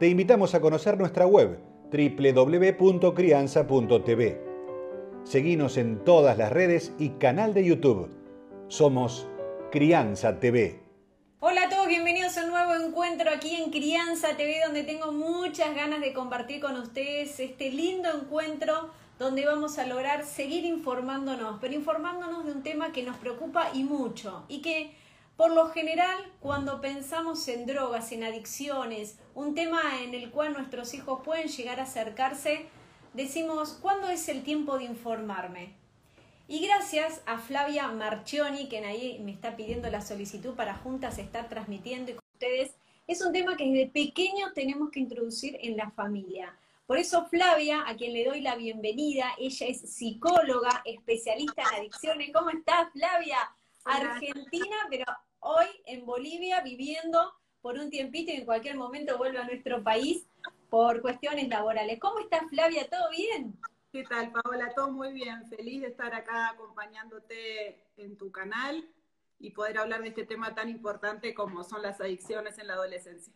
[0.00, 1.60] te invitamos a conocer nuestra web
[1.92, 4.40] www.crianza.tv.
[5.24, 8.08] Seguinos en todas las redes y canal de YouTube.
[8.68, 9.28] Somos
[9.70, 10.80] Crianza TV.
[11.40, 15.74] Hola a todos, bienvenidos a un nuevo encuentro aquí en Crianza TV, donde tengo muchas
[15.74, 21.74] ganas de compartir con ustedes este lindo encuentro donde vamos a lograr seguir informándonos, pero
[21.74, 24.94] informándonos de un tema que nos preocupa y mucho, y que
[25.40, 30.92] por lo general, cuando pensamos en drogas, en adicciones, un tema en el cual nuestros
[30.92, 32.66] hijos pueden llegar a acercarse,
[33.14, 35.72] decimos, ¿cuándo es el tiempo de informarme?
[36.46, 41.48] Y gracias a Flavia Marchioni, quien ahí me está pidiendo la solicitud para juntas estar
[41.48, 42.72] transmitiendo con ustedes,
[43.06, 46.54] es un tema que desde pequeño tenemos que introducir en la familia.
[46.86, 52.30] Por eso Flavia, a quien le doy la bienvenida, ella es psicóloga, especialista en adicciones.
[52.30, 53.38] ¿Cómo estás, Flavia?
[53.84, 55.06] Argentina, pero
[55.40, 60.26] hoy en Bolivia viviendo por un tiempito y en cualquier momento vuelve a nuestro país
[60.68, 61.98] por cuestiones laborales.
[62.00, 62.88] ¿Cómo estás, Flavia?
[62.88, 63.58] ¿Todo bien?
[63.92, 64.72] ¿Qué tal, Paola?
[64.74, 65.48] Todo muy bien.
[65.48, 68.88] Feliz de estar acá acompañándote en tu canal
[69.38, 73.32] y poder hablar de este tema tan importante como son las adicciones en la adolescencia.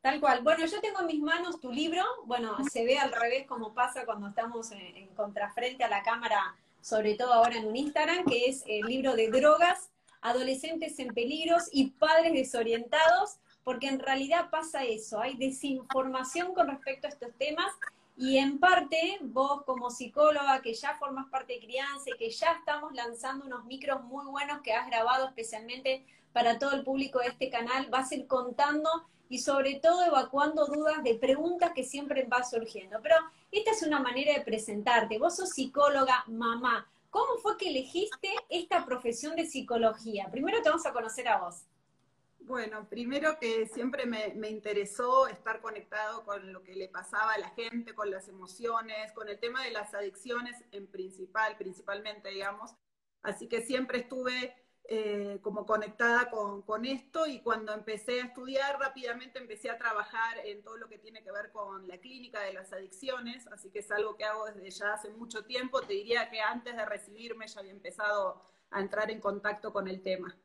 [0.00, 0.42] Tal cual.
[0.42, 2.04] Bueno, yo tengo en mis manos tu libro.
[2.26, 6.54] Bueno, se ve al revés como pasa cuando estamos en, en contrafrente a la cámara,
[6.80, 9.90] sobre todo ahora en un Instagram, que es el libro de drogas
[10.24, 17.06] adolescentes en peligros y padres desorientados, porque en realidad pasa eso, hay desinformación con respecto
[17.06, 17.70] a estos temas
[18.16, 22.52] y en parte vos como psicóloga que ya formas parte de crianza y que ya
[22.52, 27.26] estamos lanzando unos micros muy buenos que has grabado especialmente para todo el público de
[27.26, 28.88] este canal, vas a ir contando
[29.28, 32.98] y sobre todo evacuando dudas de preguntas que siempre van surgiendo.
[33.02, 33.16] Pero
[33.52, 35.18] esta es una manera de presentarte.
[35.18, 40.28] Vos sos psicóloga, mamá, ¿Cómo fue que elegiste esta profesión de psicología?
[40.32, 41.62] Primero te vamos a conocer a vos.
[42.40, 47.50] Bueno, primero que siempre me, interesó estar conectado con lo que le pasaba a la
[47.50, 52.72] gente, con las emociones, con el tema de las adicciones en principal, principalmente, digamos.
[53.22, 54.52] Así que siempre estuve
[54.86, 60.62] eh, como conectada con, esto y cuando empecé a estudiar rápidamente empecé a trabajar en
[60.62, 63.90] todo lo que tiene que ver con la clínica de las adicciones, así que es
[63.90, 65.80] algo que hago desde ya hace mucho tiempo.
[65.80, 70.02] Te diría que antes de recibirme ya había empezado a entrar en contacto con el
[70.02, 70.36] tema,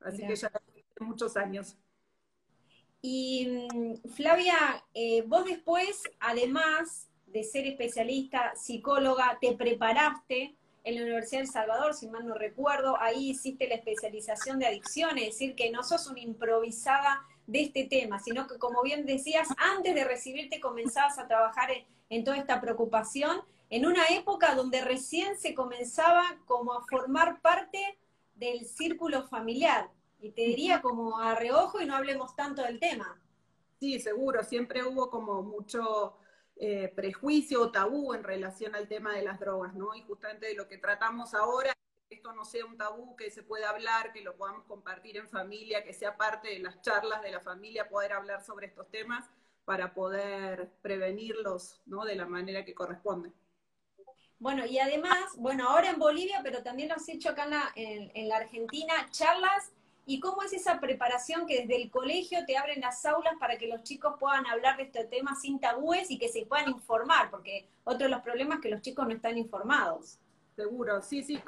[0.00, 1.76] así que ya hace muchos años.
[3.02, 10.56] Y mm, Flavia, eh, vos después, además de ser especialista, psicóloga, te preparaste
[10.88, 15.24] en la Universidad del Salvador, si mal no recuerdo, ahí hiciste la especialización de adicciones,
[15.24, 19.48] es decir, que no sos una improvisada de este tema, sino que como bien decías,
[19.58, 21.68] antes de recibirte comenzabas a trabajar
[22.08, 27.98] en, toda esta preocupación, en una época donde recién se comenzaba como a formar parte
[28.34, 29.90] del círculo familiar,
[30.20, 33.20] y te diría como a reojo y no hablemos tanto del tema.
[33.78, 36.16] Sí, seguro, siempre hubo como mucho
[36.60, 39.94] eh, prejuicio o tabú en relación al tema de las drogas, ¿no?
[39.94, 41.72] Y justamente de lo que tratamos ahora,
[42.08, 45.28] que esto no sea un tabú, que se pueda hablar, que lo podamos compartir en
[45.28, 49.30] familia, que sea parte de las charlas de la familia, poder hablar sobre estos temas
[49.64, 52.04] para poder prevenirlos, ¿no?
[52.04, 53.32] De la manera que corresponde.
[54.40, 58.36] Bueno, y además, bueno, ahora en Bolivia, pero también lo has hecho acá en la
[58.36, 59.72] Argentina, charlas
[60.08, 63.68] y cómo es esa preparación que desde el colegio te abren las aulas para que
[63.68, 67.68] los chicos puedan hablar de este tema sin tabúes y que se puedan informar, porque
[67.84, 70.18] otro de los problemas es que los chicos no están informados.
[70.56, 71.38] Seguro, sí, sí,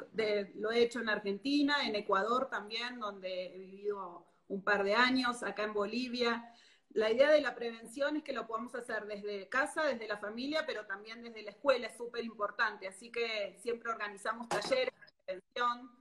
[0.53, 5.41] lo he hecho en Argentina, en Ecuador también, donde he vivido un par de años,
[5.41, 6.53] acá en Bolivia.
[6.93, 10.65] La idea de la prevención es que lo podamos hacer desde casa, desde la familia,
[10.67, 12.87] pero también desde la escuela, es súper importante.
[12.87, 16.00] Así que siempre organizamos talleres de prevención,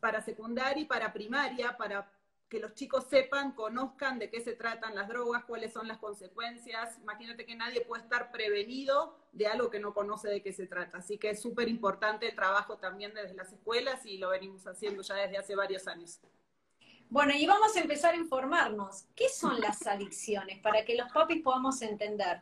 [0.00, 2.10] para secundaria y para primaria, para
[2.50, 6.98] que los chicos sepan, conozcan de qué se tratan las drogas, cuáles son las consecuencias.
[6.98, 10.98] Imagínate que nadie puede estar prevenido de algo que no conoce de qué se trata.
[10.98, 15.02] Así que es súper importante el trabajo también desde las escuelas y lo venimos haciendo
[15.02, 16.20] ya desde hace varios años.
[17.08, 19.04] Bueno, y vamos a empezar a informarnos.
[19.14, 22.40] ¿Qué son las adicciones para que los papis podamos entender?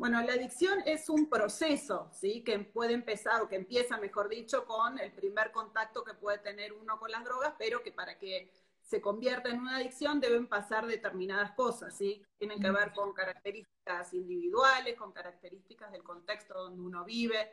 [0.00, 2.42] Bueno, la adicción es un proceso, ¿sí?
[2.42, 6.72] Que puede empezar, o que empieza, mejor dicho, con el primer contacto que puede tener
[6.72, 8.50] uno con las drogas, pero que para que
[8.80, 12.24] se convierta en una adicción deben pasar determinadas cosas, ¿sí?
[12.38, 17.50] Tienen que ver con características características individuales, con características del contexto donde uno vive,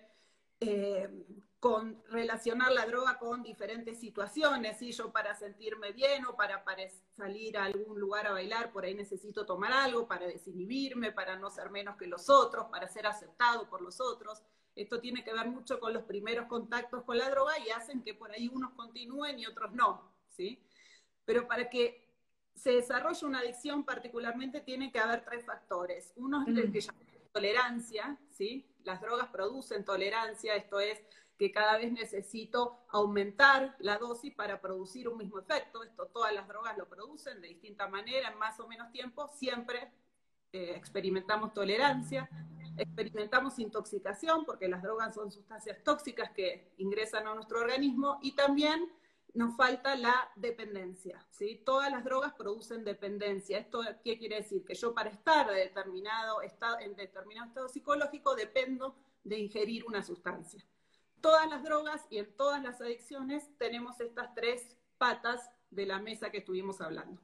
[0.60, 1.10] eh,
[1.60, 4.92] con relacionar la droga con diferentes situaciones, ¿sí?
[4.92, 6.84] yo para sentirme bien o para, para,
[7.16, 11.50] salir a algún lugar a bailar, por ahí necesito tomar algo para desinhibirme, para no
[11.50, 14.44] ser menos que los otros, para ser aceptado por los otros.
[14.76, 18.14] Esto tiene que ver mucho con los primeros contactos con la droga y hacen que
[18.14, 20.62] por ahí unos continúen y otros no, ¿sí?
[21.26, 22.08] Pero para que
[22.54, 26.14] se desarrolle una adicción particularmente tiene que haber tres factores.
[26.16, 28.66] Uno es el que llamamos tolerancia, ¿sí?
[28.88, 30.98] Las drogas producen tolerancia, esto es
[31.38, 35.84] que cada vez necesito aumentar la dosis para producir un mismo efecto.
[35.84, 39.92] Esto todas las drogas lo producen de distinta manera, en más o menos tiempo, siempre
[40.54, 42.30] eh, experimentamos tolerancia,
[42.78, 48.90] experimentamos intoxicación, porque las drogas son sustancias tóxicas que ingresan a nuestro organismo, y también
[49.38, 51.62] nos falta la dependencia, ¿sí?
[51.64, 53.60] Todas las drogas producen dependencia.
[53.60, 54.66] ¿Esto qué quiere decir?
[54.66, 60.66] Que yo para estar determinado estado, en determinado estado psicológico dependo de ingerir una sustancia.
[61.22, 66.32] Todas las drogas y en todas las adicciones tenemos estas tres patas de la mesa
[66.32, 67.22] que estuvimos hablando.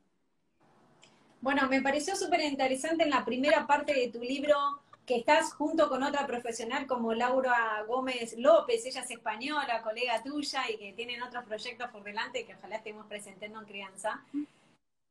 [1.42, 5.90] Bueno, me pareció súper interesante en la primera parte de tu libro que estás junto
[5.90, 11.22] con otra profesional como Laura Gómez López, ella es española, colega tuya y que tienen
[11.22, 14.24] otros proyectos por delante que ojalá estemos presentando en crianza.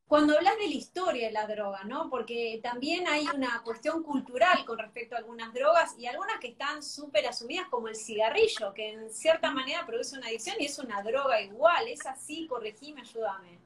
[0.07, 2.11] Cuando hablas de la historia de la droga, ¿no?
[2.11, 6.83] Porque también hay una cuestión cultural con respecto a algunas drogas y algunas que están
[6.83, 11.03] súper asumidas como el cigarrillo, que en cierta manera produce una adicción y es una
[11.03, 11.89] droga igual.
[11.89, 12.47] ¿Es así?
[12.47, 13.62] Corregime, ayúdame.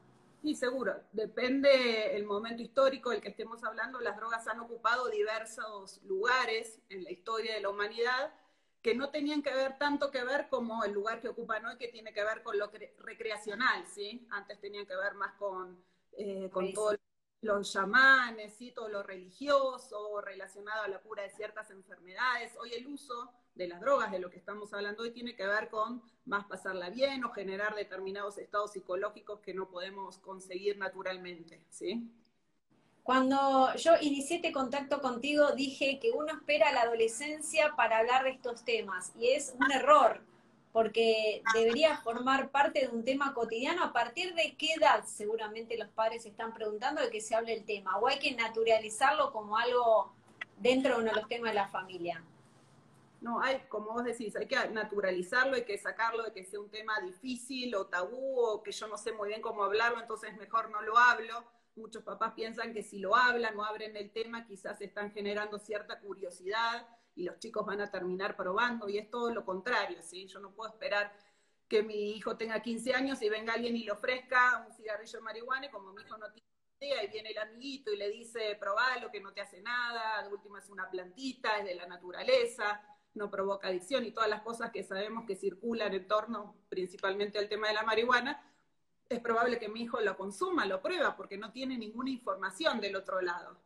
[0.46, 0.94] Sí, seguro.
[1.10, 3.98] Depende el momento histórico del que estemos hablando.
[3.98, 8.32] Las drogas han ocupado diversos lugares en la historia de la humanidad
[8.80, 11.88] que no tenían que ver tanto que ver como el lugar que ocupan hoy, que
[11.88, 14.24] tiene que ver con lo recreacional, ¿sí?
[14.30, 16.96] Antes tenían que ver más con, eh, con todos
[17.40, 18.70] los chamanes, ¿sí?
[18.70, 22.56] Todo lo religioso relacionado a la cura de ciertas enfermedades.
[22.60, 25.68] Hoy el uso de las drogas, de lo que estamos hablando hoy, tiene que ver
[25.68, 32.08] con más pasarla bien o generar determinados estados psicológicos que no podemos conseguir naturalmente, ¿sí?
[33.02, 38.30] Cuando yo inicié este contacto contigo, dije que uno espera la adolescencia para hablar de
[38.30, 40.20] estos temas, y es un error,
[40.72, 43.82] porque debería formar parte de un tema cotidiano.
[43.82, 47.64] ¿A partir de qué edad seguramente los padres están preguntando de que se hable el
[47.64, 47.96] tema?
[47.96, 50.12] ¿O hay que naturalizarlo como algo
[50.58, 52.22] dentro de uno de los temas de la familia?
[53.20, 56.70] No, hay, como vos decís, hay que naturalizarlo, hay que sacarlo de que sea un
[56.70, 60.70] tema difícil o tabú o que yo no sé muy bien cómo hablarlo, entonces mejor
[60.70, 61.44] no lo hablo.
[61.76, 66.00] Muchos papás piensan que si lo hablan o abren el tema, quizás están generando cierta
[66.00, 70.26] curiosidad y los chicos van a terminar probando, y es todo lo contrario, ¿sí?
[70.26, 71.12] Yo no puedo esperar
[71.66, 75.24] que mi hijo tenga 15 años y venga alguien y le ofrezca un cigarrillo de
[75.24, 76.46] marihuana, y como mi hijo no tiene
[76.78, 80.28] idea, y viene el amiguito y le dice, probalo, que no te hace nada, de
[80.28, 82.82] última es una plantita, es de la naturaleza,
[83.16, 87.48] no provoca adicción y todas las cosas que sabemos que circulan en torno principalmente al
[87.48, 88.42] tema de la marihuana,
[89.08, 92.96] es probable que mi hijo lo consuma, lo prueba, porque no tiene ninguna información del
[92.96, 93.56] otro lado.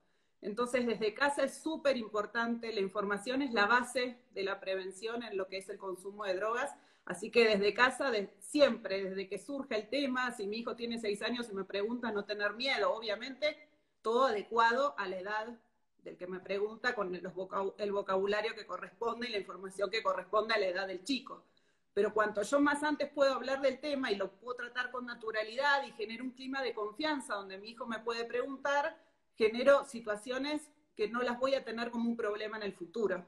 [0.43, 5.37] Entonces, desde casa es súper importante, la información es la base de la prevención en
[5.37, 6.75] lo que es el consumo de drogas,
[7.05, 11.21] así que desde casa, siempre, desde que surge el tema, si mi hijo tiene seis
[11.23, 13.69] años y me pregunta, no tener miedo, obviamente,
[14.03, 15.59] todo adecuado a la edad
[16.05, 20.59] del que me pregunta con el vocabulario que corresponde y la información que corresponde a
[20.59, 21.45] la edad del chico.
[21.93, 25.85] Pero cuanto yo más antes puedo hablar del tema y lo puedo tratar con naturalidad
[25.85, 28.97] y genero un clima de confianza donde mi hijo me puede preguntar,
[29.37, 33.25] genero situaciones que no las voy a tener como un problema en el futuro.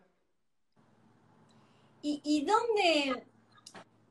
[2.02, 3.26] ¿Y, y dónde?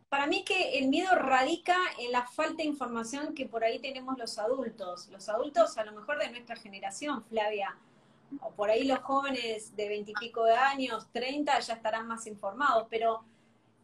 [0.10, 4.18] Para mí que el miedo radica en la falta de información que por ahí tenemos
[4.18, 5.08] los adultos.
[5.08, 7.78] Los adultos a lo mejor de nuestra generación, Flavia
[8.40, 13.24] o por ahí los jóvenes de veintipico de años, treinta, ya estarán más informados, pero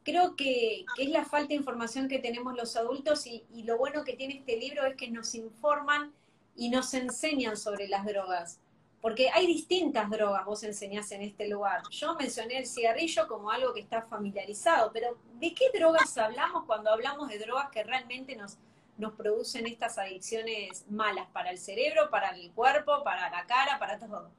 [0.08, 4.13] creo que, es la falta de información que tenemos los adultos y, lo bueno que
[4.13, 6.13] tiene este libro es que nos informan
[6.56, 8.60] y nos enseñan sobre las drogas.
[9.01, 11.82] Porque hay distintas drogas, vos enseñás en este lugar.
[11.92, 16.89] Yo mencioné el cigarrillo como algo que está familiarizado, pero ¿de qué drogas hablamos cuando
[16.89, 18.58] hablamos de drogas que realmente nos,
[18.98, 24.00] nos producen estas adicciones malas para el cerebro, para el cuerpo, para la cara, para
[24.00, 24.32] todo.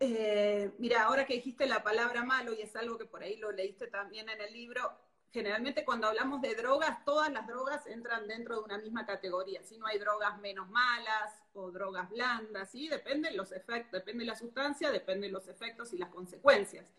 [0.00, 3.52] Eh, mira, ahora que dijiste la palabra malo, y es algo que por ahí lo
[3.52, 4.92] leíste también en el libro,
[5.32, 9.62] generalmente cuando hablamos de drogas, todas las drogas entran dentro de una misma categoría.
[9.62, 12.88] Si no hay drogas menos malas o drogas blandas, ¿sí?
[12.88, 16.92] Depende de los efectos, depende de la sustancia, depende de los efectos y las consecuencias.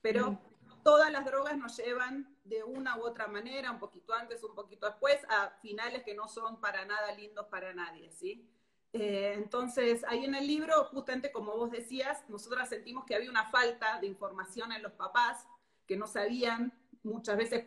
[0.00, 0.38] Pero
[0.82, 4.86] todas las drogas nos llevan de una u otra manera, un poquito antes, un poquito
[4.86, 8.48] después, a finales que no son para nada lindos para nadie, ¿sí?
[8.92, 13.48] Eh, entonces, ahí en el libro, justamente como vos decías, nosotras sentimos que había una
[13.50, 15.46] falta de información en los papás,
[15.86, 16.72] que no sabían
[17.02, 17.64] muchas veces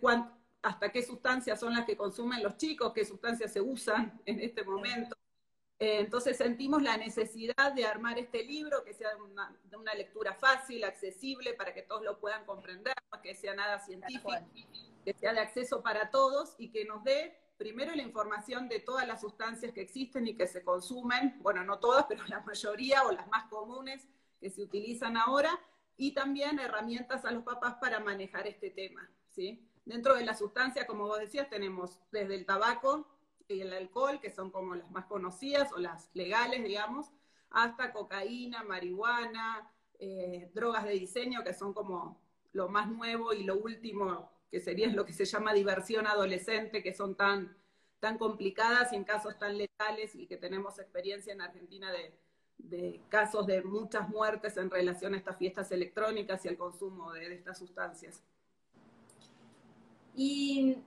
[0.62, 4.64] hasta qué sustancias son las que consumen los chicos, qué sustancias se usan en este
[4.64, 5.16] momento.
[5.80, 9.22] Eh, entonces sentimos la necesidad de armar este libro, que sea de
[9.78, 14.32] una, lectura fácil, accesible, para que todos lo puedan comprender, que sea nada científico,
[15.06, 19.08] que sea de acceso para todos y que nos dé primero la información de todas
[19.08, 23.12] las sustancias que existen y que se consumen, bueno, no todas, pero la mayoría o
[23.12, 24.08] las más comunes
[24.40, 25.60] que se utilizan ahora,
[25.96, 29.70] y también herramientas a los papás para manejar este tema, ¿sí?
[29.86, 33.08] Dentro de las sustancias, como vos decías, tenemos desde el tabaco
[33.48, 37.12] y el alcohol, que son como las más conocidas o las legales, digamos,
[37.50, 42.20] hasta cocaína, marihuana, eh, drogas de diseño, que son como
[42.52, 46.94] lo más nuevo y lo último que sería lo que se llama diversión adolescente, que
[46.94, 47.58] son tan,
[48.00, 52.14] tan complicadas y en casos tan letales y que tenemos experiencia en Argentina de,
[52.58, 57.34] de casos de muchas muertes en relación a estas fiestas electrónicas y al consumo de,
[57.34, 58.22] estas sustancias.
[60.16, 60.78] Y,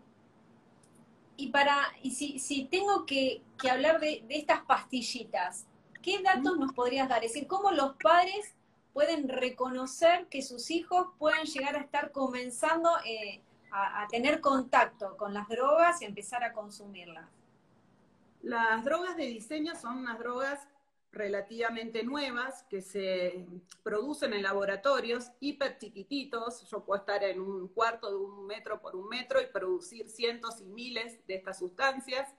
[1.37, 5.67] y, para, y si, si tengo que, que hablar de, de, estas pastillitas,
[6.03, 7.25] ¿qué datos nos podrías dar?
[7.25, 8.55] Es decir, ¿cómo los padres
[8.97, 15.35] pueden reconocer que sus hijos pueden llegar a estar comenzando eh, a, tener contacto con
[15.35, 17.29] las drogas y empezar a consumirlas?
[18.41, 20.67] Las drogas de diseño son unas drogas
[21.17, 23.47] relativamente nuevas que se
[23.83, 26.69] producen en laboratorios hiper chiquititos.
[26.71, 30.61] Yo puedo estar en un cuarto de un metro por un metro y producir cientos
[30.61, 32.33] y miles de estas sustancias.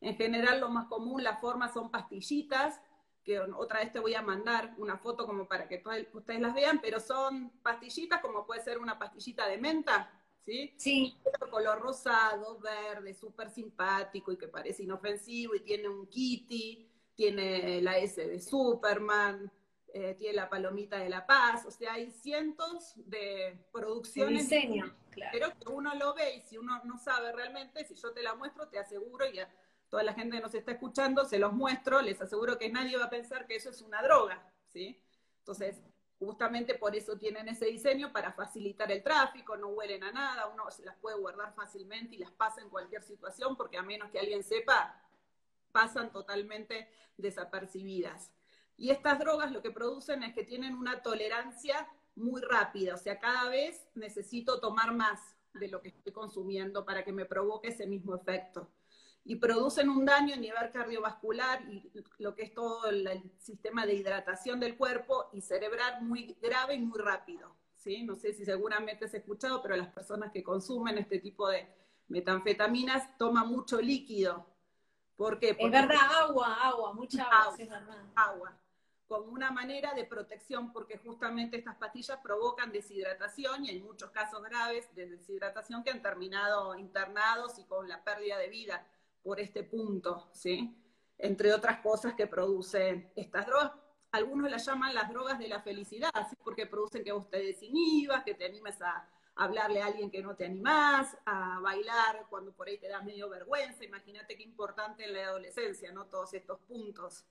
[0.00, 2.80] En general, lo más común, las formas son pastillitas,
[3.22, 6.80] que otra vez te voy a mandar una foto como para que ustedes las vean,
[6.80, 10.10] pero son pastillitas como puede ser una pastillita de menta,
[10.40, 10.74] ¿sí?
[10.76, 11.16] Sí.
[11.50, 17.98] Color rosado, verde, súper simpático y que parece inofensivo y tiene un kitty, tiene la
[17.98, 19.50] S de Superman,
[19.94, 24.44] eh, tiene la palomita de la paz, o sea, hay cientos de producciones.
[24.48, 25.30] diseño, claro.
[25.32, 28.34] Pero que uno lo ve y si uno no sabe realmente, si yo te la
[28.34, 29.54] muestro, te aseguro y a
[29.88, 33.04] toda la gente que nos está escuchando, se los muestro, les aseguro que nadie va
[33.04, 35.02] a pensar que eso es una droga, ¿sí?
[35.40, 35.82] Entonces,
[36.24, 40.70] Justamente por eso tienen ese diseño, para facilitar el tráfico, no huelen a nada, uno
[40.70, 44.20] se las puede guardar fácilmente y las pasa en cualquier situación, porque a menos que
[44.20, 45.01] alguien sepa,
[45.72, 48.32] pasan totalmente desapercibidas.
[48.76, 53.18] Y estas drogas lo que producen es que tienen una tolerancia muy rápida, o sea,
[53.18, 55.18] cada vez necesito tomar más
[55.54, 58.70] de lo que estoy consumiendo para que me provoque ese mismo efecto
[59.24, 63.94] y producen un daño a nivel cardiovascular y lo que es todo el, sistema de
[63.94, 67.54] hidratación del cuerpo y cerebral muy grave y muy rápido.
[67.76, 68.02] ¿sí?
[68.02, 71.68] No sé si seguramente has escuchado, pero las personas que consumen este tipo de
[72.08, 74.46] metanfetaminas toman mucho líquido.
[75.16, 75.54] ¿Por qué?
[75.54, 78.62] Porque es verdad, agua, agua, mucha agua, agua, agua
[79.12, 84.42] como una manera de protección, porque justamente estas pastillas provocan deshidratación y hay muchos casos
[84.42, 88.86] graves de deshidratación que han terminado internados y con la pérdida de vida
[89.22, 90.74] por este punto, ¿sí?
[91.18, 93.72] Entre otras cosas que producen estas drogas.
[94.12, 96.36] Algunos las llaman las drogas de la felicidad, ¿sí?
[96.42, 100.34] porque producen que vos te desinhibas, que te animes a, hablarle a alguien que no
[100.34, 103.84] te animás, a bailar cuando por ahí te das medio vergüenza.
[103.84, 106.06] Imagínate qué importante en la adolescencia, ¿no?
[106.06, 107.24] Todos estos puntos.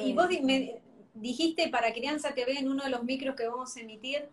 [0.00, 0.82] Y vos me
[1.14, 4.28] dijiste para Crianza TV en uno de los micros que vamos a emitir,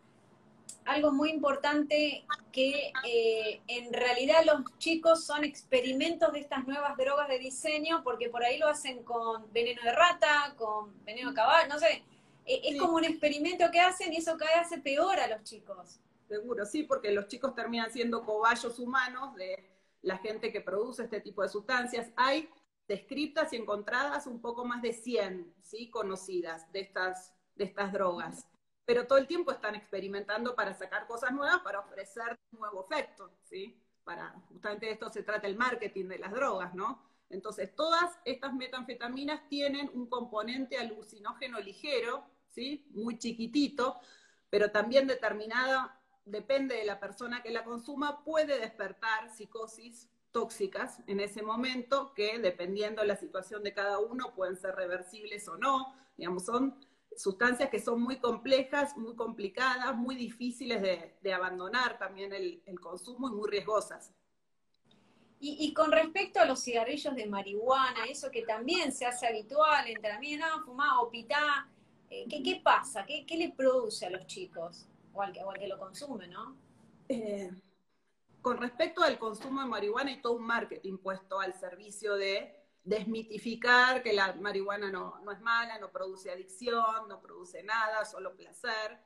[0.85, 7.27] algo muy importante que eh, en realidad los chicos son experimentos de estas nuevas drogas
[7.29, 11.69] de diseño porque por ahí lo hacen con veneno de rata, con veneno de caballo,
[11.69, 12.03] no sé.
[12.45, 15.43] E, es como un experimento que hacen y eso cada vez hace peor a los
[15.43, 15.99] chicos.
[16.33, 19.69] Seguro, sí, porque los chicos terminan siendo cobayos humanos de
[20.01, 22.11] la gente que produce este tipo de sustancias.
[22.15, 22.49] Hay
[22.87, 25.89] descritas y encontradas un poco más de 100, ¿sí?
[25.89, 28.47] Conocidas de estas, de estas drogas
[28.85, 33.31] pero todo el tiempo están experimentando para sacar cosas nuevas, para ofrecer un nuevo efecto,
[33.43, 33.81] ¿sí?
[34.03, 37.01] Para, justamente de esto se trata el marketing de las drogas, ¿no?
[37.29, 42.85] Entonces, todas estas metanfetaminas tienen un componente alucinógeno ligero, ¿sí?
[42.91, 43.99] Muy chiquitito,
[44.49, 51.19] pero también determinada, depende de la persona que la consuma, puede despertar psicosis tóxicas en
[51.19, 55.95] ese momento, que dependiendo de la situación de cada uno, pueden ser reversibles o no,
[56.17, 56.75] digamos, son
[57.15, 63.33] sustancias que son muy complejas, muy complicadas, muy difíciles de, abandonar también el, consumo y
[63.33, 64.11] muy riesgosas.
[65.45, 70.13] Y, con respecto a los cigarrillos de marihuana, eso que también se hace habitual entre
[70.13, 71.67] amigos, no, fumá o pitá,
[72.09, 73.05] eh, ¿qué, pasa?
[73.05, 74.87] ¿Qué, le produce a los chicos?
[75.13, 76.57] O que, que lo consume, ¿no?
[77.07, 77.51] Eh,
[78.41, 82.53] con respecto al consumo de marihuana, hay todo un marketing puesto al servicio de
[82.83, 88.35] desmitificar que la marihuana no, no es mala, no produce adicción, no produce nada, solo
[88.35, 88.99] placer.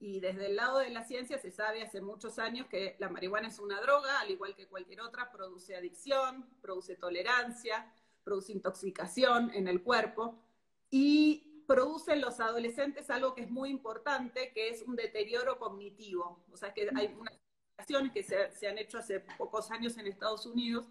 [0.00, 3.48] Y desde el lado de la ciencia se sabe hace muchos años que la marihuana
[3.48, 7.92] es una droga, al igual que cualquier otra, produce adicción, produce tolerancia,
[8.24, 10.42] produce intoxicación en el cuerpo
[10.90, 16.44] y produce en los adolescentes algo que es muy importante, que es un deterioro cognitivo.
[16.52, 20.06] O sea que hay unas investigaciones que se, se han hecho hace pocos años en
[20.06, 20.84] Estados Unidos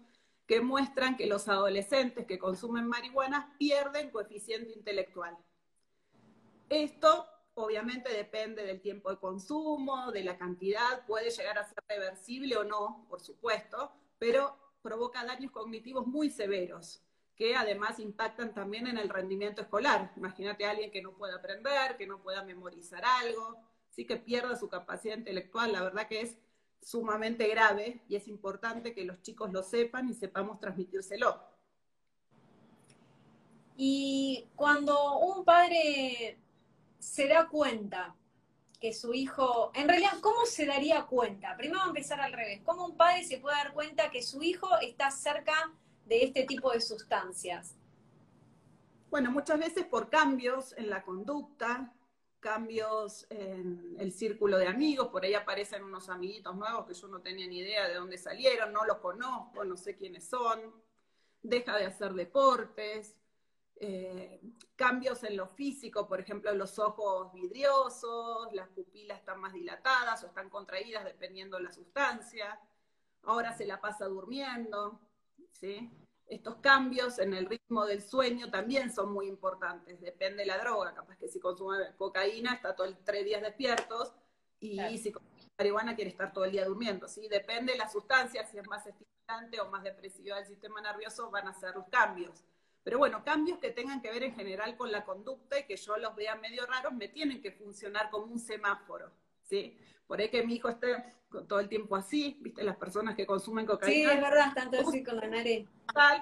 [0.44, 5.38] que muestran que los adolescentes que consumen marihuana pierden coeficiente intelectual.
[6.68, 12.56] Esto obviamente depende del tiempo de consumo, de la cantidad, puede llegar a ser reversible
[12.56, 17.04] o no, por supuesto, pero provoca daños cognitivos muy severos
[17.42, 20.12] que además impactan también en el rendimiento escolar.
[20.16, 23.58] Imagínate a alguien que no pueda aprender, que no pueda memorizar algo,
[23.90, 25.72] sí que pierda su capacidad intelectual.
[25.72, 26.38] La verdad que es
[26.80, 31.42] sumamente grave y es importante que los chicos lo sepan y sepamos transmitírselo.
[33.76, 36.38] Y cuando un padre
[37.00, 38.14] se da cuenta
[38.78, 41.56] que su hijo, en realidad, ¿cómo se daría cuenta?
[41.56, 42.60] Primero empezar al revés.
[42.64, 45.72] ¿Cómo un padre se puede dar cuenta que su hijo está cerca
[46.12, 47.74] de este tipo de sustancias?
[49.10, 51.94] Bueno, muchas veces por cambios en la conducta,
[52.38, 57.22] cambios en el círculo de amigos, por ahí aparecen unos amiguitos nuevos que yo no
[57.22, 60.60] tenía ni idea de dónde salieron, no los conozco, no sé quiénes son,
[61.40, 63.16] deja de hacer deportes,
[63.76, 64.38] eh,
[64.76, 70.26] cambios en lo físico, por ejemplo, los ojos vidriosos, las pupilas están más dilatadas o
[70.26, 72.60] están contraídas dependiendo de la sustancia,
[73.22, 75.00] ahora se la pasa durmiendo,
[75.52, 75.90] ¿sí?
[76.34, 80.94] Estos cambios en el ritmo del sueño también son muy importantes, depende de la droga,
[80.94, 84.12] capaz que si consume cocaína está todo el tres días despiertos
[84.58, 87.28] y si consume marihuana quiere estar todo el día durmiendo, ¿sí?
[87.28, 91.48] Depende de la sustancia, si es más estimulante o más depresiva del sistema nervioso van
[91.48, 92.42] a ser los cambios.
[92.82, 95.96] Pero bueno, cambios que tengan que ver en general con la conducta y que yo
[95.98, 99.12] los vea medio raros me tienen que funcionar como un semáforo,
[99.52, 99.76] ¿sí?
[100.06, 101.04] Por ahí que mi hijo esté
[101.46, 102.62] todo el tiempo así, ¿viste?
[102.64, 104.10] Las personas que consumen cocaína.
[104.10, 105.68] Sí, es verdad, tanto así con la nariz.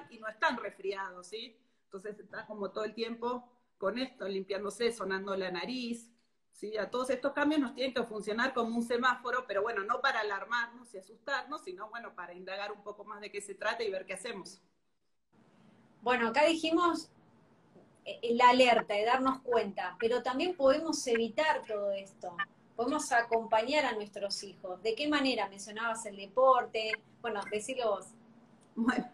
[0.09, 1.57] Y no están resfriados, ¿sí?
[1.85, 6.11] Entonces está como todo el tiempo con esto, limpiándose, sonando la nariz,
[6.51, 6.77] ¿sí?
[6.77, 10.19] A todos estos cambios nos tienen que funcionar como un semáforo, pero bueno, no para
[10.19, 13.91] alarmarnos y asustarnos, sino bueno, para indagar un poco más de qué se trata y
[13.91, 14.61] ver qué hacemos.
[16.01, 17.09] Bueno, acá dijimos
[18.05, 22.35] eh, la alerta de darnos cuenta, pero también podemos evitar todo esto
[22.81, 24.81] podemos acompañar a nuestros hijos?
[24.81, 25.47] ¿De qué manera?
[25.47, 26.91] Mencionabas el deporte.
[27.21, 28.07] Bueno, decilo vos.
[28.75, 29.07] Bueno,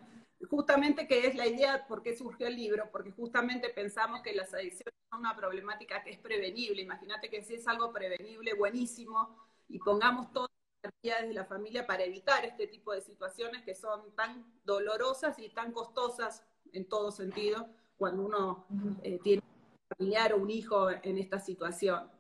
[0.50, 4.54] justamente que es la idea por qué surgió el libro, porque justamente pensamos que las
[4.54, 6.82] adicciones son una problemática que es prevenible.
[6.82, 9.36] Imagínate que si es algo prevenible, buenísimo,
[9.68, 13.76] y pongamos toda la energía desde la familia para evitar este tipo de situaciones que
[13.76, 18.66] son tan dolorosas y tan costosas en todo sentido cuando uno
[19.04, 22.17] eh, tiene un familiar o un hijo en esta situación.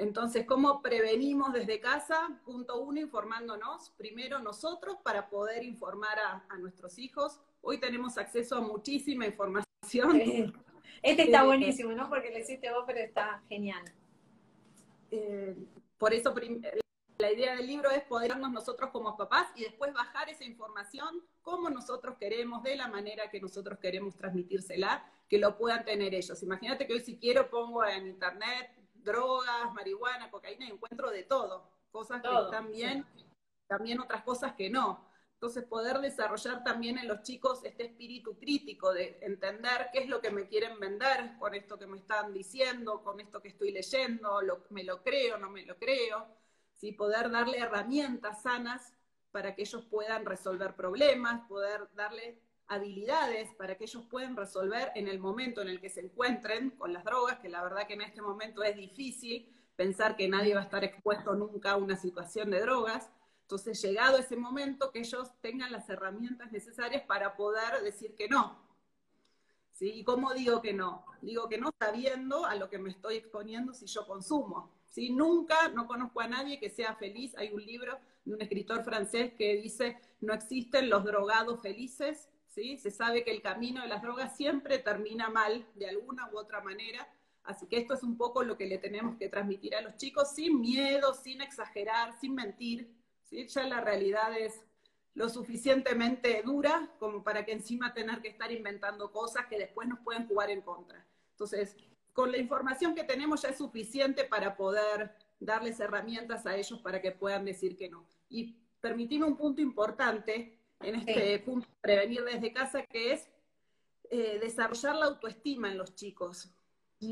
[0.00, 2.40] Entonces, ¿cómo prevenimos desde casa?
[2.46, 7.38] Punto uno, informándonos primero nosotros para poder informar a, nuestros hijos.
[7.60, 10.22] Hoy tenemos acceso a muchísima información.
[11.02, 12.08] Este está eh, buenísimo, ¿no?
[12.08, 13.84] Porque lo hiciste vos, pero está genial.
[15.10, 15.54] Eh,
[15.98, 16.34] por eso
[17.18, 21.68] la idea del libro es podernos nosotros como papás y después bajar esa información como
[21.68, 26.42] nosotros queremos, de la manera que nosotros queremos transmitírsela, que lo puedan tener ellos.
[26.42, 32.22] Imagínate que hoy si quiero pongo en internet drogas, marihuana, cocaína, encuentro de todo, cosas
[32.22, 33.06] que están bien,
[33.66, 35.08] también otras cosas que no.
[35.34, 40.20] Entonces, poder desarrollar también en los chicos este espíritu crítico de entender qué es lo
[40.20, 44.38] que me quieren vender con esto que me están diciendo, con esto que estoy leyendo,
[44.68, 46.26] me lo creo, no me lo creo,
[46.74, 46.92] ¿sí?
[46.92, 48.92] poder darle herramientas sanas
[49.30, 52.38] para que ellos puedan resolver problemas, poder darle
[52.70, 56.92] habilidades para que ellos puedan resolver en el momento en el que se encuentren con
[56.92, 60.60] las drogas, que la verdad que en este momento es difícil pensar que nadie va
[60.60, 63.10] a estar expuesto nunca a una situación de drogas.
[63.42, 68.56] Entonces, llegado ese momento, que ellos tengan las herramientas necesarias para poder decir que no.
[69.72, 69.90] ¿Sí?
[69.90, 71.04] ¿Y cómo digo que no?
[71.22, 74.70] Digo que no sabiendo a lo que me estoy exponiendo si yo consumo.
[74.90, 75.10] ¿Sí?
[75.10, 77.36] Nunca, no conozco a nadie que sea feliz.
[77.36, 82.76] Hay un libro de un escritor francés que dice, no existen los drogados felices, ¿sí?
[82.76, 86.60] Se sabe que el camino de las drogas siempre termina mal, de alguna u otra
[86.60, 87.08] manera,
[87.44, 90.34] así que esto es un poco lo que le tenemos que transmitir a los chicos,
[90.34, 92.92] sin miedo, sin exagerar, sin mentir,
[93.24, 93.46] ¿sí?
[93.46, 94.64] Ya la realidad es
[95.14, 100.00] lo suficientemente dura como para que encima tener que estar inventando cosas que después nos
[100.00, 101.04] pueden jugar en contra.
[101.32, 101.76] Entonces,
[102.12, 107.00] con la información que tenemos ya es suficiente para poder darles herramientas a ellos para
[107.00, 108.06] que puedan decir que no.
[108.28, 113.28] Y permitime un punto importante, en este punto prevenir desde casa, que es
[114.10, 116.50] eh, desarrollar la autoestima en los chicos,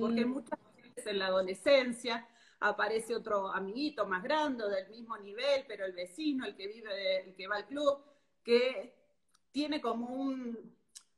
[0.00, 0.28] porque mm.
[0.28, 2.26] muchas veces en la adolescencia
[2.60, 7.34] aparece otro amiguito más grande del mismo nivel, pero el vecino, el que vive, el
[7.34, 8.02] que va al club,
[8.42, 8.94] que
[9.52, 10.08] tiene como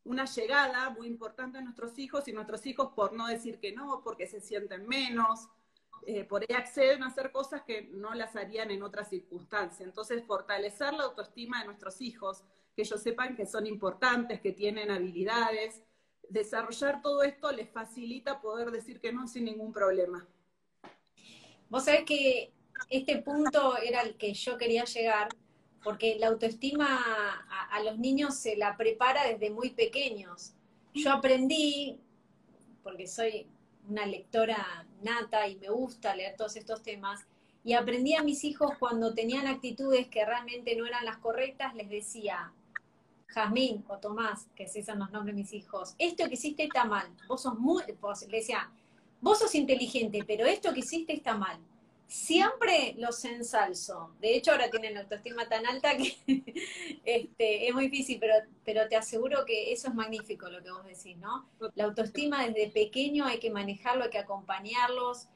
[0.05, 4.03] una llegada muy importante a nuestros hijos y nuestros hijos por no decir que no,
[4.05, 5.49] porque se sienten menos,
[6.07, 9.81] eh, por ahí acceden a hacer cosas que no las harían en otras circunstancias.
[9.81, 14.91] Entonces, fortalecer la autoestima de nuestros hijos, que ellos sepan que son importantes, que tienen
[14.91, 15.83] habilidades,
[16.29, 20.27] desarrollar todo esto les facilita poder decir que no sin ningún problema.
[21.69, 22.53] Vos sabés que
[22.89, 25.29] este punto era el que yo quería llegar,
[25.83, 26.87] porque la autoestima
[27.71, 30.55] a, los niños se la prepara desde muy pequeños.
[30.95, 32.01] Yo aprendí,
[32.83, 33.47] porque soy
[33.89, 37.21] una lectora nata y me gusta leer todos estos temas,
[37.63, 41.91] y aprendí a mis hijos cuando tenían actitudes que realmente no eran las correctas, les
[41.91, 42.53] decía,
[43.27, 46.85] Jazmín o Tomás, que esos son los nombres de mis hijos, esto que hiciste está
[46.85, 48.71] mal, vos sos muy, vos, le decía,
[49.21, 51.59] vos sos inteligente, pero esto que hiciste está mal.
[52.11, 54.11] Siempre los ensalzo.
[54.21, 56.17] De hecho, ahora tienen autoestima tan alta que
[57.05, 60.85] este, es muy difícil, pero, pero te aseguro que eso es magnífico lo que vos
[60.85, 61.47] decís, ¿no?
[61.77, 65.29] La autoestima desde pequeño hay que manejarlo, hay que acompañarlos.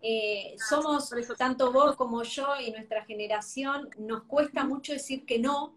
[0.00, 5.76] Eh, somos, tanto vos como yo y nuestra generación, nos cuesta mucho decir que no,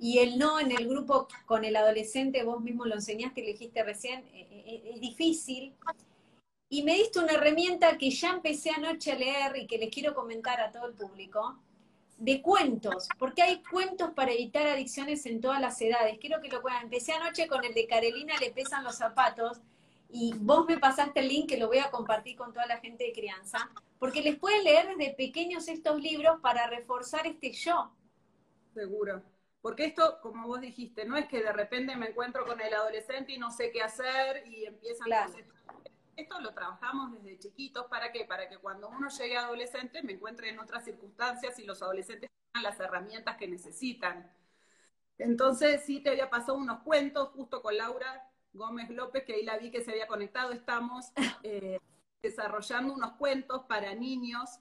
[0.00, 3.84] y el no en el grupo con el adolescente, vos mismo lo enseñaste, lo dijiste
[3.84, 5.74] recién, eh, eh, es difícil
[6.72, 10.14] y me diste una herramienta que ya empecé anoche a leer y que les quiero
[10.14, 11.58] comentar a todo el público,
[12.16, 16.16] de cuentos, porque hay cuentos para evitar adicciones en todas las edades.
[16.18, 16.84] Quiero que lo puedan.
[16.84, 19.60] Empecé anoche con el de Carolina Le pesan los zapatos
[20.08, 23.04] y vos me pasaste el link que lo voy a compartir con toda la gente
[23.04, 27.92] de crianza, porque les pueden leer desde pequeños estos libros para reforzar este yo.
[28.72, 29.22] Seguro.
[29.60, 33.32] Porque esto, como vos dijiste, no es que de repente me encuentro con el adolescente
[33.32, 35.34] y no sé qué hacer y empiezan claro.
[36.16, 38.24] Esto lo trabajamos desde chiquitos, ¿para qué?
[38.24, 42.30] Para que cuando uno llegue a adolescente me encuentre en otras circunstancias y los adolescentes
[42.52, 44.30] tengan las herramientas que necesitan.
[45.18, 49.56] Entonces, sí te había pasado unos cuentos justo con Laura Gómez López, que ahí la
[49.56, 51.78] vi que se había conectado, estamos eh,
[52.22, 54.60] desarrollando unos cuentos para niños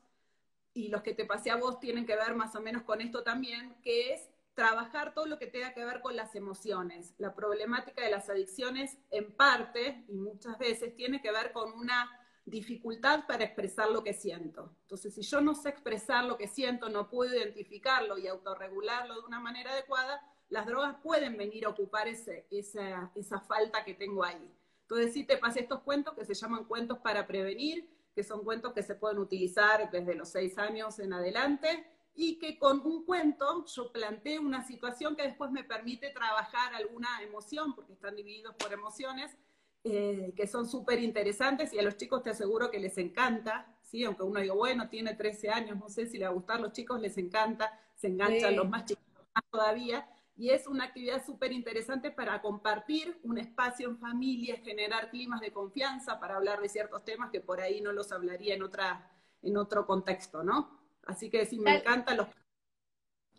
[0.74, 3.24] y los que te pasé a vos tienen que ver más o menos con esto
[3.24, 7.14] también, que es trabajar todo lo que tenga que ver con las emociones.
[7.18, 12.10] La problemática de las adicciones en parte y muchas veces tiene que ver con una
[12.46, 14.76] dificultad para expresar lo que siento.
[14.82, 19.28] Entonces, si yo no sé expresar lo que siento, no puedo identificarlo y autorregularlo de
[19.28, 24.24] una manera adecuada, las drogas pueden venir a ocupar ese, esa, esa falta que tengo
[24.24, 24.52] ahí.
[24.82, 28.74] Entonces, sí te pasé estos cuentos que se llaman cuentos para prevenir, que son cuentos
[28.74, 33.66] que se pueden utilizar desde los seis años en adelante y que con un cuento
[33.66, 38.74] yo planteo una situación que después me permite trabajar alguna emoción, porque están divididos por
[38.74, 39.38] emociones,
[39.84, 44.04] eh, que son súper interesantes y a los chicos te aseguro que les encanta, ¿sí?
[44.04, 46.72] aunque uno diga, bueno, tiene 13 años, no sé si le va a gustar, los
[46.72, 51.52] chicos les encanta, se enganchan los más chicos más todavía, y es una actividad súper
[51.52, 57.04] interesante para compartir un espacio en familia, generar climas de confianza para hablar de ciertos
[57.04, 60.81] temas que por ahí no los hablaría en, otra, en otro contexto, ¿no?
[61.12, 62.28] Así que sí, me encantan los...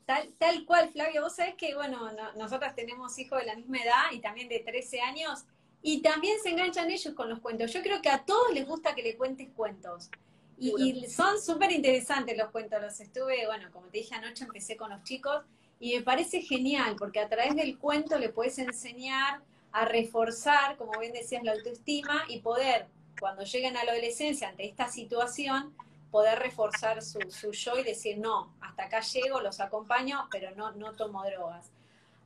[0.04, 4.10] Tal, tal cual, Flavio, vos sabés que, bueno, nosotras tenemos hijos de la misma edad
[4.12, 5.44] y también de 13 años,
[5.80, 7.72] y también se enganchan ellos con los cuentos.
[7.72, 10.10] Yo creo que a todos les gusta que le cuentes cuentos.
[10.58, 12.80] Y, y son súper interesantes los cuentos.
[12.80, 15.44] Los estuve, bueno, como te dije anoche, empecé con los chicos
[15.80, 19.40] y me parece genial porque a través del cuento le puedes enseñar
[19.72, 22.86] a reforzar, como bien decías, la autoestima y poder,
[23.18, 25.74] cuando lleguen a la adolescencia ante esta situación,
[26.12, 27.18] poder reforzar su,
[27.52, 31.72] yo y decir, no, hasta acá llego, los acompaño, pero no, no tomo drogas.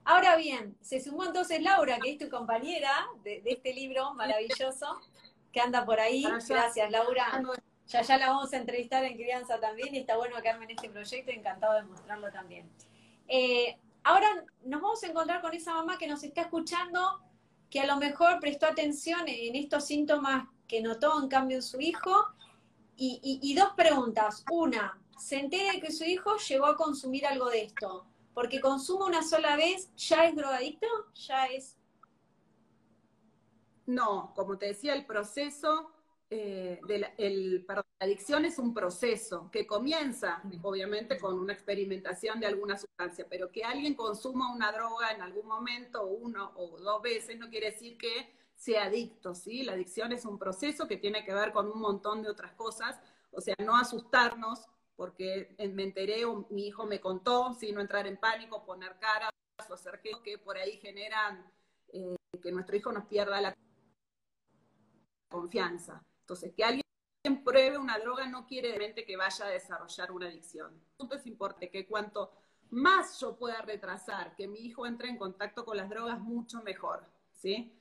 [0.05, 5.01] Ahora bien, se sumó entonces Laura, que es tu compañera de, este libro maravilloso,
[5.53, 6.25] que anda por ahí.
[6.49, 7.43] Gracias, Laura.
[7.87, 10.91] Ya ya la vamos a entrevistar en crianza también y está bueno quedarme en este
[10.91, 12.69] proyecto, encantado de mostrarlo también.
[13.29, 17.21] Eh, ahora nos vamos a encontrar con esa mamá que nos está escuchando,
[17.71, 21.81] que a lo mejor prestó atención en estos síntomas que notó en cambio en su
[21.81, 22.36] hijo
[22.97, 24.45] y, dos preguntas.
[24.51, 28.07] Una, ¿se entera de que su hijo llegó a consumir algo de esto?
[28.35, 30.87] Porque consumo una sola vez, ¿ya es drogadicto?
[31.15, 31.77] ¿Ya es...?
[33.87, 35.93] No, como te decía, el proceso
[36.29, 42.47] eh, de la, la adicción es un proceso que comienza, obviamente, con una experimentación de
[42.47, 47.39] alguna sustancia, pero que alguien consuma una droga en algún momento, uno o dos veces,
[47.39, 49.63] no quiere decir que sea adicto, ¿sí?
[49.63, 52.99] La adicción es un proceso que tiene que ver con un montón de otras cosas,
[53.31, 54.67] o sea, no asustarnos
[54.97, 59.29] porque me enteré o mi hijo me contó, sino entrar en pánico, poner cara
[59.69, 61.45] o hacer que, por ahí generan
[61.93, 63.55] eh, que nuestro hijo nos pierda la
[65.29, 66.03] confianza.
[66.21, 70.81] Entonces, que alguien pruebe una droga no quiere decir que vaya a desarrollar una adicción.
[71.11, 72.33] Es importante que cuanto
[72.71, 77.05] más yo pueda retrasar que mi hijo entre en contacto con las drogas, mucho mejor,
[77.33, 77.73] ¿sí?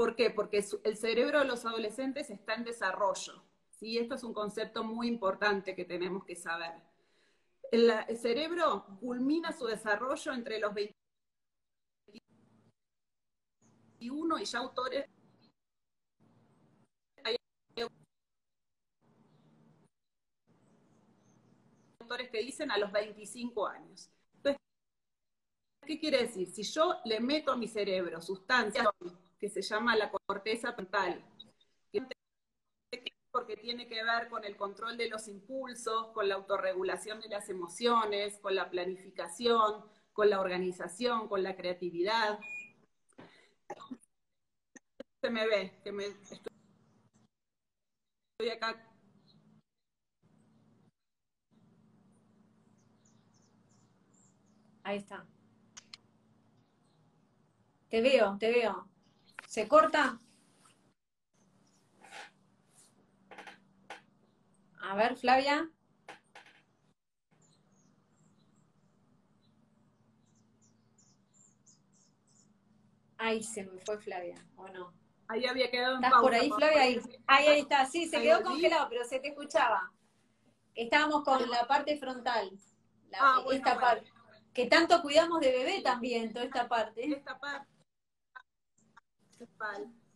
[0.00, 0.30] ¿Por qué?
[0.30, 3.98] Porque el cerebro de los adolescentes está en desarrollo, ¿sí?
[3.98, 6.72] Esto es un concepto muy importante que tenemos que saber.
[7.70, 10.96] El, cerebro culmina su desarrollo entre los 21
[14.38, 15.04] y ya autores
[22.32, 24.10] que dicen a los 25 años.
[24.36, 24.62] Entonces,
[25.86, 26.48] ¿qué quiere decir?
[26.48, 28.86] Si yo le meto a mi cerebro sustancias
[29.40, 31.24] que se llama la corteza frontal,
[33.32, 37.48] porque tiene que ver con el control de los impulsos, con la autorregulación de las
[37.48, 42.38] emociones, con la planificación, con la organización, con la creatividad.
[45.22, 46.50] Se me ve que me estoy
[48.52, 48.86] acá
[54.82, 55.24] Ahí está.
[57.90, 58.88] Te veo, te veo.
[59.50, 60.16] ¿Se corta?
[64.80, 65.68] A ver, Flavia.
[73.18, 74.94] Ahí se me fue Flavia, ¿o no?
[75.26, 76.82] Ahí había quedado en ¿Estás por ahí, Flavia?
[76.82, 77.86] Ahí, ahí, está.
[77.86, 79.90] Sí, se quedó congelado, pero se te escuchaba.
[80.76, 82.56] Estábamos con la parte frontal.
[83.08, 84.08] La, ah, esta parte
[84.54, 87.04] que tanto cuidamos de bebé también, toda esta parte.
[87.04, 87.79] Esta parte.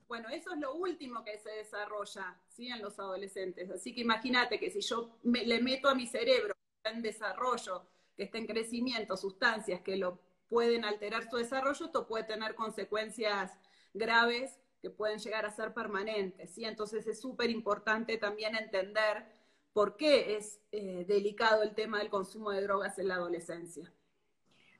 [0.06, 2.68] Bueno, eso es lo último que se desarrolla ¿sí?
[2.68, 3.70] en los adolescentes.
[3.70, 8.24] Así que imagínate que si yo le meto a mi cerebro que en desarrollo, que
[8.24, 13.52] está en crecimiento, sustancias que lo pueden alterar su desarrollo, esto puede tener consecuencias
[13.92, 16.54] graves que pueden llegar a ser permanentes.
[16.54, 16.64] ¿sí?
[16.64, 19.24] Entonces es súper importante también entender
[19.72, 23.92] por qué es eh, delicado el tema del consumo de drogas en la adolescencia.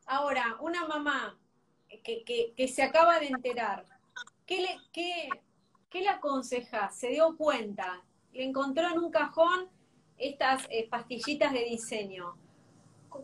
[0.06, 1.38] Ahora, una mamá
[2.02, 3.84] que, se acaba de enterar,
[4.46, 5.28] ¿qué le, qué?
[6.90, 8.02] ¿Se dio cuenta?
[8.32, 9.68] Le encontró en un cajón
[10.18, 12.36] estas eh, pastillitas de diseño.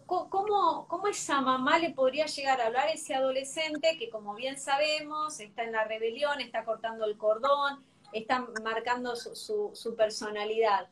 [0.07, 4.57] ¿Cómo, ¿Cómo, esa mamá le podría llegar a hablar a ese adolescente que, como bien
[4.57, 10.89] sabemos, está en la rebelión, está cortando el cordón, está marcando su, personalidad?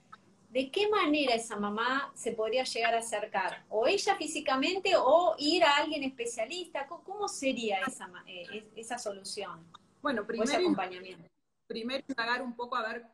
[0.50, 3.64] ¿de qué manera esa mamá se podría llegar a acercar?
[3.68, 6.86] ¿O ella físicamente o ir a alguien especialista?
[6.86, 9.64] ¿Cómo sería esa, eh, esa solución?
[10.02, 11.28] Bueno, primero, acompañamiento.
[11.66, 13.06] primero indagar un poco a ver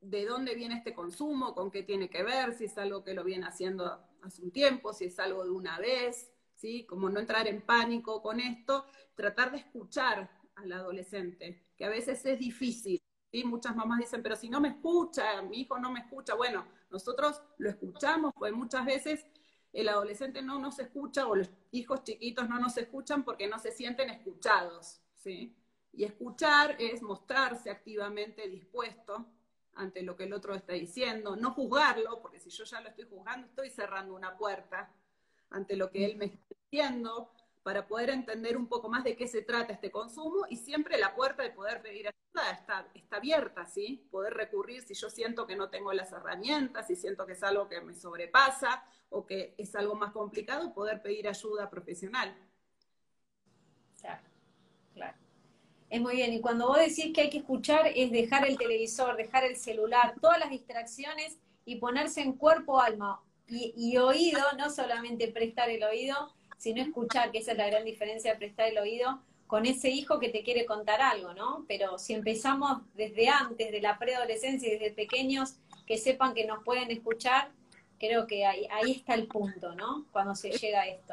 [0.00, 3.22] de dónde viene este consumo, con qué tiene que ver, si es algo que lo
[3.22, 6.84] viene haciendo hace un tiempo, si es algo de una vez, ¿sí?
[6.86, 12.24] Como no entrar en pánico con esto, tratar de escuchar al adolescente, que a veces
[12.26, 13.44] es difícil, ¿sí?
[13.44, 16.34] Muchas mamás dicen, pero si no me escucha, mi hijo no me escucha.
[16.34, 19.24] Bueno, nosotros lo escuchamos, pues muchas veces
[19.72, 23.72] el adolescente no nos escucha o los hijos chiquitos no nos escuchan porque no se
[23.72, 25.56] sienten escuchados, ¿sí?
[25.92, 29.26] Y escuchar es mostrarse activamente dispuesto
[29.74, 33.04] ante lo que el otro está diciendo, no juzgarlo, porque si yo ya lo estoy
[33.04, 34.90] juzgando, estoy cerrando una puerta
[35.50, 37.30] ante lo que él me está diciendo,
[37.62, 41.14] para poder entender un poco más de qué se trata este consumo y siempre la
[41.14, 44.06] puerta de poder pedir ayuda está, está abierta, ¿sí?
[44.10, 47.68] Poder recurrir si yo siento que no tengo las herramientas, si siento que es algo
[47.68, 52.34] que me sobrepasa o que es algo más complicado, poder pedir ayuda profesional.
[54.00, 54.22] Claro,
[54.94, 55.21] claro.
[55.92, 56.32] Es muy bien.
[56.32, 60.14] Y cuando vos decís que hay que escuchar es dejar el televisor, dejar el celular,
[60.22, 66.32] todas las distracciones y ponerse en cuerpo, alma y, oído, no solamente prestar el oído,
[66.56, 70.18] sino escuchar, que esa es la gran diferencia de prestar el oído con ese hijo
[70.18, 71.66] que te quiere contar algo, ¿no?
[71.68, 76.90] Pero si empezamos desde antes, de la preadolescencia desde pequeños, que sepan que nos pueden
[76.90, 77.50] escuchar,
[77.98, 80.06] creo que ahí, ahí está el punto, ¿no?
[80.10, 81.12] Cuando se llega a esto.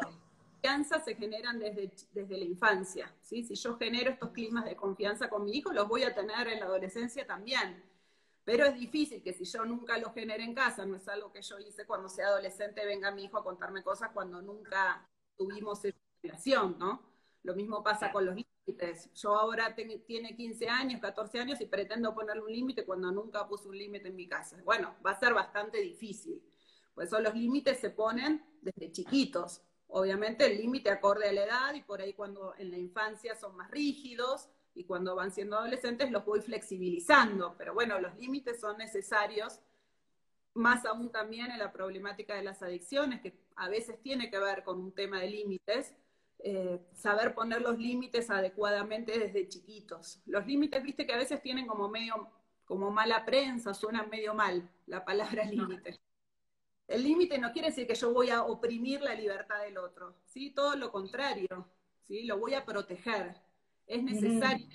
[0.62, 3.44] Confianza se generan desde, desde la infancia, ¿sí?
[3.44, 6.60] Si yo genero estos climas de confianza con mi hijo, los voy a tener en
[6.60, 7.82] la adolescencia también.
[8.44, 11.42] Pero es difícil que si yo nunca los genere en casa, no es algo que
[11.42, 15.98] yo hice cuando sea adolescente, venga mi hijo a contarme cosas cuando nunca tuvimos esa
[16.22, 17.02] relación, ¿no?
[17.44, 19.14] Lo mismo pasa con los límites.
[19.14, 23.70] Yo ahora tiene 15 años, 14 años y pretendo ponerle un límite cuando nunca puse
[23.70, 24.58] un límite en mi casa.
[24.66, 26.44] Bueno, va a ser bastante difícil.
[26.94, 29.62] Por eso los límites se ponen desde chiquitos.
[29.90, 33.56] Obviamente el límite acorde a la edad y por ahí cuando en la infancia son
[33.56, 37.56] más rígidos y cuando van siendo adolescentes los voy flexibilizando.
[37.58, 39.60] Pero bueno, los límites son necesarios
[40.54, 44.64] más aún también en la problemática de las adicciones, que a veces tiene que ver
[44.64, 45.94] con un tema de límites,
[46.40, 50.22] eh, saber poner los límites adecuadamente desde chiquitos.
[50.26, 52.30] Los límites, viste que a veces tienen como medio,
[52.66, 56.00] como mala prensa, suenan medio mal la palabra límite.
[56.90, 60.50] El límite no quiere decir que yo voy a oprimir la libertad del otro, ¿sí?
[60.50, 61.70] Todo lo contrario,
[62.02, 62.24] ¿sí?
[62.24, 63.36] Lo voy a proteger.
[63.86, 64.68] Es necesario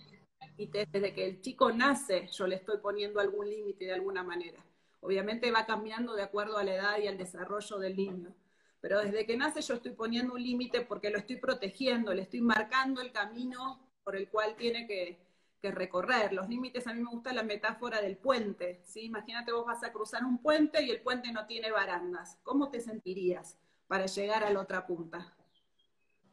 [0.56, 4.64] y desde que el chico nace yo le estoy poniendo algún límite de alguna manera.
[5.00, 8.32] Obviamente va cambiando de acuerdo a la edad y al desarrollo del niño.
[8.80, 12.42] Pero desde que nace yo estoy poniendo un límite porque lo estoy protegiendo, le estoy
[12.42, 15.23] marcando el camino por el cual tiene que,
[15.70, 16.32] recorrer.
[16.32, 18.82] Los límites, a mí me gusta la metáfora del puente.
[18.84, 19.02] ¿sí?
[19.02, 22.38] Imagínate vos vas a cruzar un puente y el puente no tiene barandas.
[22.42, 25.36] ¿Cómo te sentirías para llegar a la otra punta?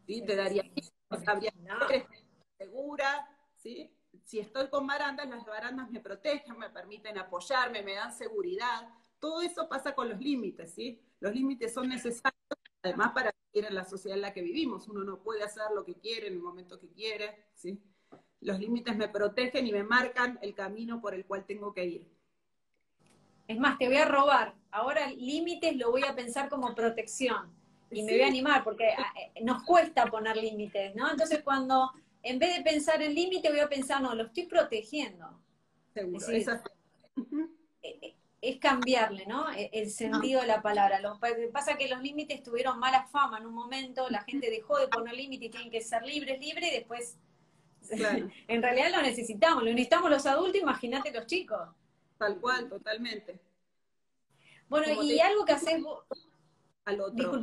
[0.05, 0.23] ¿Sí?
[0.25, 0.63] ¿Te daría
[2.57, 3.27] segura?
[3.55, 3.91] ¿sí?
[4.23, 8.89] Si estoy con barandas, las barandas me protegen, me permiten apoyarme, me dan seguridad.
[9.19, 11.01] Todo eso pasa con los límites, ¿sí?
[11.19, 12.41] Los límites son necesarios,
[12.81, 14.87] además, para vivir en la sociedad en la que vivimos.
[14.87, 17.79] Uno no puede hacer lo que quiere en el momento que quiere, ¿sí?
[18.41, 22.07] Los límites me protegen y me marcan el camino por el cual tengo que ir.
[23.47, 24.53] Es más, te voy a robar.
[24.71, 27.51] Ahora límites lo voy a pensar como protección.
[27.91, 31.11] Y me voy a animar, porque ah, eh, nos cuesta poner límites, ¿no?
[31.11, 31.91] Entonces cuando
[32.23, 35.39] en vez de pensar en límite, voy a pensar, no, lo estoy protegiendo.
[35.93, 36.47] Seguro, es,
[38.41, 39.51] es cambiarle, ¿no?
[39.51, 40.99] E, el sentido de la palabra.
[40.99, 44.77] Lo que pasa que los límites tuvieron mala fama en un momento, la gente dejó
[44.79, 47.17] de poner límites y tienen que ser libres, libres, y después,
[48.47, 51.69] en realidad lo necesitamos, lo necesitamos los adultos, imagínate los chicos.
[52.17, 53.39] Tal cual, totalmente.
[54.69, 56.05] Bueno, y algo que haces vos...
[56.85, 57.39] Al otro,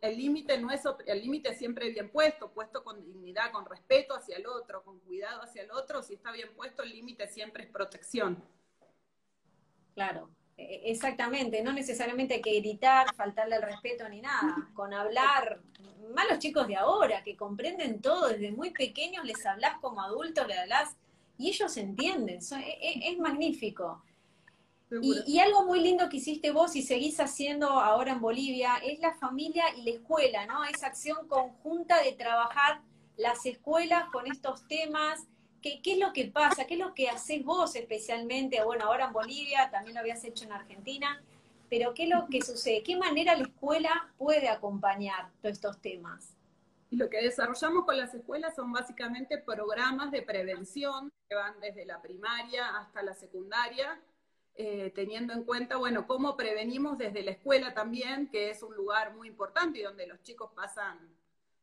[0.00, 4.36] El límite no es, el límite siempre bien puesto, puesto con dignidad, con respeto hacia
[4.36, 7.70] el otro, con cuidado hacia el otro, si está bien puesto, el límite siempre es
[7.70, 8.44] protección.
[9.94, 14.92] Claro, e, e, exactamente, no necesariamente hay que gritar, faltarle el respeto ni nada, con
[14.94, 15.60] hablar,
[16.14, 20.46] más los chicos de ahora, que comprenden todo, desde muy pequeños les hablas como adultos,
[20.46, 20.96] le hablas,
[21.38, 24.02] y ellos entienden, e, es, magnífico.
[25.02, 29.00] Y, y, algo muy lindo que hiciste vos y seguís haciendo ahora en Bolivia es
[29.00, 30.62] la familia y la escuela, ¿no?
[30.64, 32.80] Esa acción conjunta de trabajar
[33.16, 35.26] las escuelas con estos temas,
[35.64, 36.66] ¿Qué, es lo que pasa?
[36.66, 38.62] ¿Qué es lo que haces vos especialmente?
[38.62, 41.22] Bueno, ahora en Bolivia, también lo habías hecho en Argentina,
[41.68, 42.82] pero ¿qué es lo que sucede?
[42.82, 46.34] ¿Qué manera la escuela puede acompañar todos estos temas?
[46.90, 52.00] Lo que desarrollamos con las escuelas son básicamente programas de prevención que van desde la
[52.00, 54.00] primaria hasta la secundaria,
[54.54, 59.14] eh, teniendo en cuenta, bueno, cómo prevenimos desde la escuela también, que es un lugar
[59.14, 60.98] muy importante y donde los chicos pasan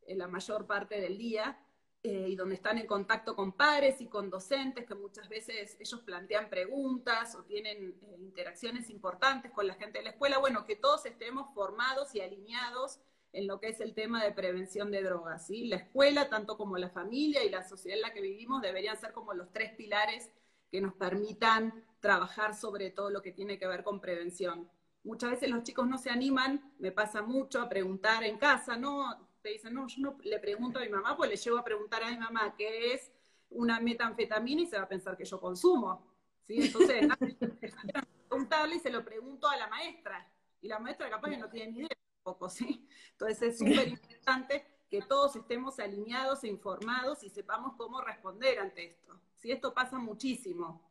[0.06, 1.58] eh, la mayor parte del día.
[2.04, 6.00] Eh, y donde están en contacto con padres y con docentes, que muchas veces ellos
[6.00, 10.74] plantean preguntas o tienen eh, interacciones importantes con la gente de la escuela, bueno, que
[10.74, 12.98] todos estemos formados y alineados
[13.32, 15.46] en lo que es el tema de prevención de drogas.
[15.46, 15.66] ¿sí?
[15.66, 19.12] La escuela, tanto como la familia y la sociedad en la que vivimos, deberían ser
[19.12, 20.28] como los tres pilares
[20.72, 24.68] que nos permitan trabajar sobre todo lo que tiene que ver con prevención.
[25.04, 29.28] Muchas veces los chicos no se animan, me pasa mucho a preguntar en casa, ¿no?
[29.42, 32.02] Te dicen, no, yo no le pregunto a mi mamá, pues le llevo a preguntar
[32.02, 33.12] a mi mamá qué es
[33.50, 36.06] una metanfetamina y se va a pensar que yo consumo.
[36.42, 36.62] ¿sí?
[36.62, 37.06] Entonces,
[38.28, 40.26] preguntarle y se lo pregunto a la maestra.
[40.60, 41.88] Y la maestra capaz que no tiene ni idea
[42.22, 42.88] tampoco, ¿sí?
[43.12, 48.84] Entonces es súper importante que todos estemos alineados e informados y sepamos cómo responder ante
[48.84, 49.18] esto.
[49.36, 49.50] ¿sí?
[49.50, 50.88] Esto pasa muchísimo.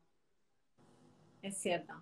[1.42, 1.94] Es cierto.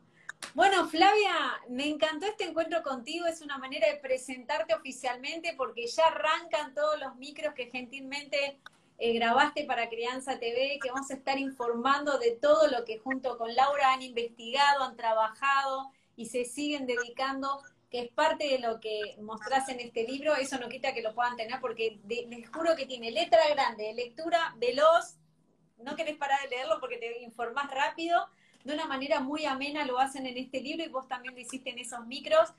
[0.56, 3.28] Bueno, Flavia, me encantó este encuentro contigo.
[3.28, 8.60] Es una manera de presentarte oficialmente porque ya arrancan todos los micros que gentilmente
[8.98, 13.38] eh, grabaste para Crianza TV, que vamos a estar informando de todo lo que junto
[13.38, 18.80] con Laura han investigado, han trabajado y se siguen dedicando, que es parte de lo
[18.80, 20.36] que mostrás en este libro.
[20.36, 24.56] Eso no quita que lo puedan tener porque les juro que tiene letra grande, lectura
[24.58, 25.16] veloz.
[25.78, 28.28] No querés parar de leerlo porque te informás rápido
[28.64, 31.70] de una manera muy amena lo hacen en este libro y vos también lo hiciste
[31.70, 32.50] en esos micros,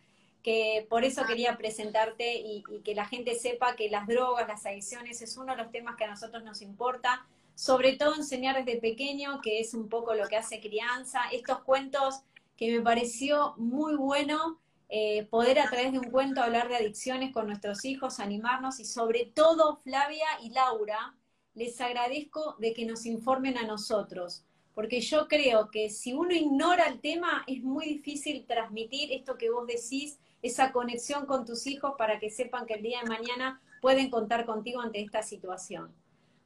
[0.42, 5.20] que por eso quería presentarte y, que la gente sepa que las drogas, las adicciones
[5.20, 9.40] es uno de los temas que a nosotros nos importa, sobre todo enseñar desde pequeño,
[9.42, 12.22] que es un poco lo que hace crianza, estos cuentos
[12.56, 14.58] que me pareció muy bueno.
[14.92, 18.84] Eh, poder a través de un cuento hablar de adicciones con nuestros hijos, animarnos y
[18.84, 21.14] sobre todo Flavia y Laura,
[21.54, 24.42] les agradezco de que nos informen a nosotros
[24.80, 29.50] porque yo creo que si uno ignora el tema es muy difícil transmitir esto que
[29.50, 33.60] vos decís, esa conexión con tus hijos para que sepan que el día de mañana
[33.82, 35.94] pueden contar contigo ante esta situación.